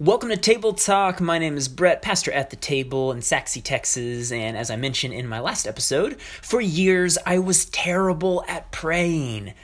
[0.00, 1.20] Welcome to Table Talk.
[1.20, 4.32] My name is Brett, pastor at the table in Sachse, Texas.
[4.32, 9.54] And as I mentioned in my last episode, for years I was terrible at praying.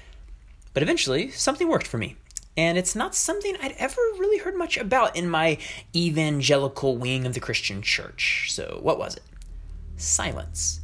[0.72, 2.14] But eventually, something worked for me.
[2.56, 5.58] And it's not something I'd ever really heard much about in my
[5.96, 8.50] evangelical wing of the Christian church.
[8.52, 9.24] So, what was it?
[9.96, 10.78] Silence.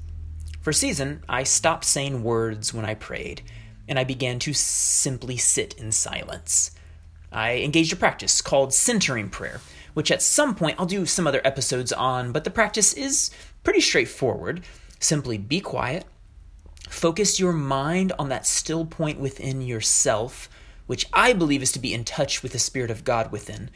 [0.60, 3.42] For a season, I stopped saying words when I prayed,
[3.86, 6.72] and I began to simply sit in silence.
[7.36, 9.60] I engaged a practice called centering prayer,
[9.92, 13.30] which at some point I'll do some other episodes on, but the practice is
[13.62, 14.62] pretty straightforward.
[15.00, 16.06] Simply be quiet,
[16.88, 20.48] focus your mind on that still point within yourself,
[20.86, 23.68] which I believe is to be in touch with the Spirit of God within.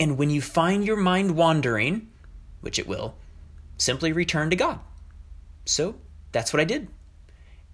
[0.00, 2.10] And when you find your mind wandering,
[2.62, 3.14] which it will,
[3.78, 4.80] simply return to God.
[5.64, 5.94] So
[6.32, 6.88] that's what I did.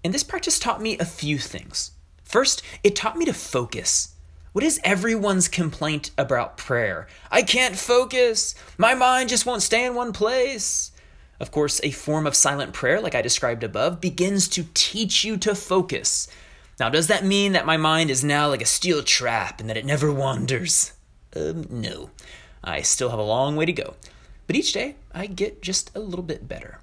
[0.03, 1.93] And this practice taught me a few things.
[2.23, 4.15] First, it taught me to focus.
[4.53, 7.07] What is everyone's complaint about prayer?
[7.31, 8.53] I can't focus.
[8.77, 10.91] My mind just won't stay in one place.
[11.39, 15.37] Of course, a form of silent prayer, like I described above, begins to teach you
[15.37, 16.27] to focus.
[16.81, 19.77] Now, does that mean that my mind is now like a steel trap and that
[19.77, 20.91] it never wanders?
[21.33, 22.09] Um, no.
[22.61, 23.95] I still have a long way to go.
[24.47, 26.79] But each day, I get just a little bit better.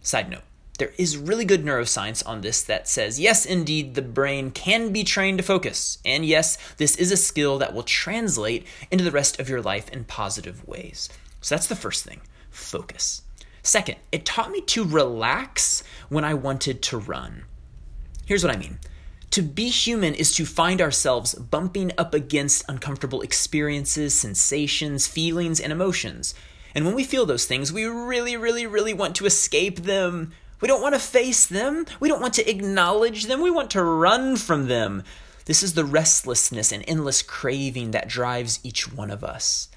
[0.00, 0.42] Side note
[0.82, 5.04] there is really good neuroscience on this that says yes, indeed, the brain can be
[5.04, 5.98] trained to focus.
[6.04, 9.88] And yes, this is a skill that will translate into the rest of your life
[9.90, 11.08] in positive ways.
[11.40, 13.22] So that's the first thing focus.
[13.62, 17.44] Second, it taught me to relax when I wanted to run.
[18.26, 18.80] Here's what I mean.
[19.30, 25.72] To be human is to find ourselves bumping up against uncomfortable experiences, sensations, feelings, and
[25.72, 26.34] emotions.
[26.74, 30.32] And when we feel those things, we really, really, really want to escape them.
[30.62, 31.86] We don't want to face them.
[31.98, 33.42] We don't want to acknowledge them.
[33.42, 35.02] We want to run from them.
[35.44, 39.68] This is the restlessness and endless craving that drives each one of us.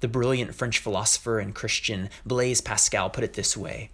[0.00, 3.90] The brilliant French philosopher and Christian Blaise Pascal put it this way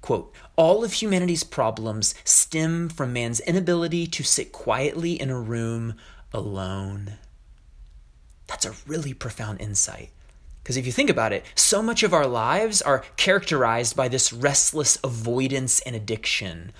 [0.00, 5.94] quote, All of humanity's problems stem from man's inability to sit quietly in a room
[6.32, 7.18] alone.
[8.46, 10.10] That's a really profound insight.
[10.64, 14.32] Because if you think about it, so much of our lives are characterized by this
[14.32, 16.72] restless avoidance and addiction.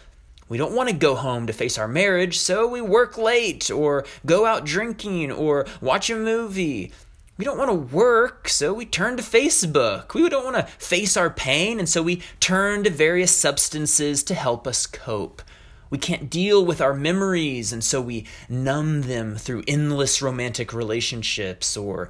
[0.49, 4.07] We don't want to go home to face our marriage, so we work late, or
[4.25, 6.93] go out drinking, or watch a movie.
[7.37, 10.15] We don't want to work, so we turn to Facebook.
[10.15, 14.35] We don't want to face our pain, and so we turn to various substances to
[14.35, 15.43] help us cope.
[15.91, 21.77] We can't deal with our memories, and so we numb them through endless romantic relationships
[21.77, 22.09] or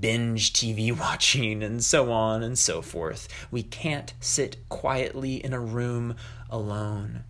[0.00, 3.28] binge TV watching, and so on and so forth.
[3.50, 6.16] We can't sit quietly in a room
[6.50, 7.24] alone.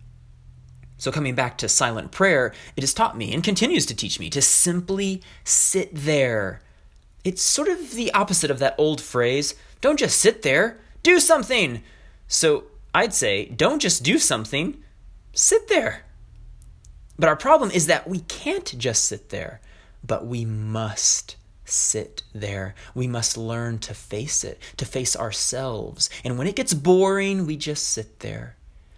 [0.97, 4.29] So, coming back to silent prayer, it has taught me and continues to teach me
[4.31, 6.61] to simply sit there.
[7.23, 11.83] It's sort of the opposite of that old phrase don't just sit there, do something.
[12.27, 12.63] So,
[12.95, 14.83] I'd say don't just do something,
[15.33, 16.03] sit there.
[17.19, 19.61] But our problem is that we can't just sit there,
[20.03, 21.35] but we must
[21.69, 22.75] sit there.
[22.93, 26.09] We must learn to face it, to face ourselves.
[26.23, 28.55] And when it gets boring, we just sit there.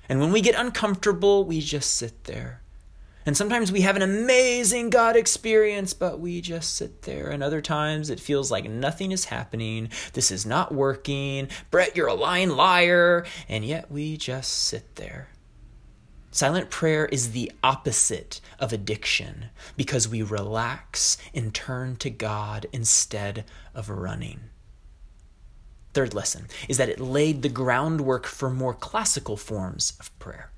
[0.08, 2.62] And when we get uncomfortable, we just sit there.
[3.26, 7.30] And sometimes we have an amazing God experience, but we just sit there.
[7.30, 9.90] And other times it feels like nothing is happening.
[10.14, 11.50] This is not working.
[11.70, 13.26] Brett, you're a lying liar.
[13.48, 15.28] And yet we just sit there.
[16.32, 19.46] Silent prayer is the opposite of addiction
[19.76, 24.42] because we relax and turn to God instead of running.
[25.94, 30.52] Third lesson is that it laid the groundwork for more classical forms of prayer.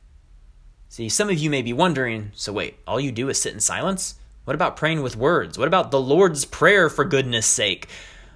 [0.90, 3.62] See, some of you may be wondering so, wait, all you do is sit in
[3.62, 4.16] silence?
[4.44, 5.58] What about praying with words?
[5.58, 7.88] What about the Lord's Prayer, for goodness sake?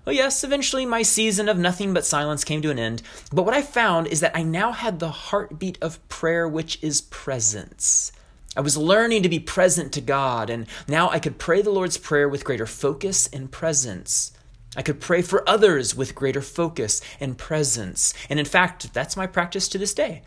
[0.05, 3.01] Well, yes, eventually my season of nothing but silence came to an end,
[3.33, 7.01] but what I found is that I now had the heartbeat of prayer, which is
[7.01, 8.11] presence.
[8.55, 11.97] I was learning to be present to God, and now I could pray the Lord's
[11.97, 14.31] Prayer with greater focus and presence.
[14.77, 18.13] I could pray for others with greater focus and presence.
[18.29, 20.21] And in fact, that's my practice to this day.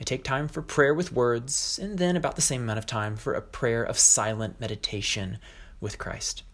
[0.00, 3.16] I take time for prayer with words, and then about the same amount of time
[3.16, 5.38] for a prayer of silent meditation
[5.80, 6.44] with Christ.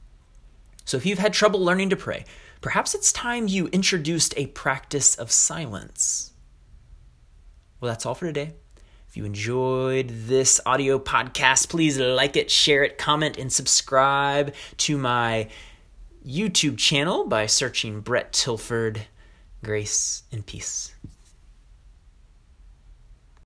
[0.86, 2.24] So if you've had trouble learning to pray,
[2.64, 6.32] perhaps it's time you introduced a practice of silence.
[7.78, 8.54] Well, that's all for today.
[9.06, 14.96] If you enjoyed this audio podcast, please like it, share it, comment, and subscribe to
[14.96, 15.50] my
[16.26, 19.02] YouTube channel by searching Brett Tilford.
[19.62, 20.94] Grace and peace.